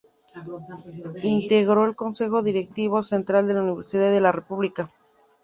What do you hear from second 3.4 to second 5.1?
de la Universidad de la República.